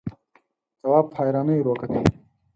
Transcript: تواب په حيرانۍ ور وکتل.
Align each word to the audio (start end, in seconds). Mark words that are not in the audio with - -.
تواب 0.81 1.05
په 1.11 1.15
حيرانۍ 1.19 1.57
ور 1.59 1.67
وکتل. 1.69 2.03